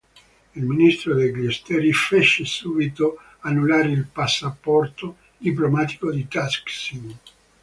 Il 0.55 0.63
ministro 0.63 1.13
degli 1.13 1.45
Esteri 1.45 1.93
fece 1.93 2.43
subito 2.43 3.19
annullare 3.41 3.91
il 3.91 4.07
passaporto 4.07 5.17
diplomatico 5.37 6.11
di 6.11 6.27
Thaksin. 6.27 7.17